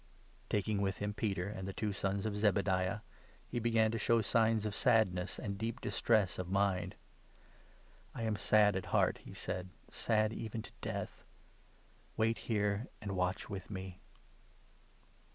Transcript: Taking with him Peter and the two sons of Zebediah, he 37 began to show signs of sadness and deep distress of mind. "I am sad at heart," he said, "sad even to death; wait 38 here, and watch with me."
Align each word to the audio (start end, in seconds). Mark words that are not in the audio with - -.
Taking 0.49 0.81
with 0.81 0.97
him 0.97 1.13
Peter 1.13 1.47
and 1.47 1.67
the 1.67 1.73
two 1.73 1.93
sons 1.93 2.25
of 2.25 2.33
Zebediah, 2.35 3.01
he 3.47 3.59
37 3.59 3.61
began 3.61 3.91
to 3.91 3.99
show 3.99 4.19
signs 4.21 4.65
of 4.65 4.73
sadness 4.73 5.37
and 5.37 5.59
deep 5.59 5.79
distress 5.79 6.39
of 6.39 6.49
mind. 6.49 6.95
"I 8.15 8.23
am 8.23 8.35
sad 8.35 8.75
at 8.75 8.87
heart," 8.87 9.19
he 9.19 9.35
said, 9.35 9.69
"sad 9.91 10.33
even 10.33 10.63
to 10.63 10.71
death; 10.81 11.23
wait 12.17 12.37
38 12.39 12.47
here, 12.47 12.87
and 12.99 13.15
watch 13.15 13.47
with 13.47 13.69
me." 13.69 13.99